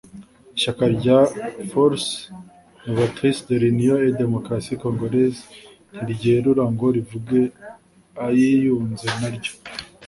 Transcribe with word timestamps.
ishyaka 0.57 0.83
rya 0.97 1.17
Force 1.71 2.09
Novatrice 2.85 3.41
pour 3.45 3.57
l’Union 3.61 3.95
et 3.99 4.07
la 4.11 4.17
Democratie 4.23 4.77
Congolaise 4.83 5.39
ntiryerura 6.03 6.63
ngo 6.73 6.85
rivuge 6.95 7.41
ayiyunze 8.25 9.07
naryo 9.21 9.53